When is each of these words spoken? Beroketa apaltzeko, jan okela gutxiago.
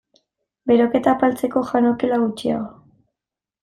Beroketa 0.71 1.13
apaltzeko, 1.15 1.65
jan 1.71 1.93
okela 1.93 2.23
gutxiago. 2.27 2.77